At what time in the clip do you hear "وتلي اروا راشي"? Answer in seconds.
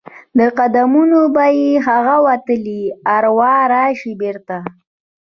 2.27-4.13